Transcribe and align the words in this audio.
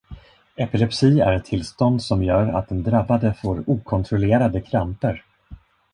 Epilepsi 0.57 1.19
är 1.19 1.33
ett 1.33 1.45
tillstånd 1.45 2.03
som 2.03 2.23
gör 2.23 2.47
att 2.53 2.67
den 2.69 2.83
drabbade 2.83 3.33
får 3.33 3.63
okontrollerade 3.67 4.61
kramper. 4.61 5.25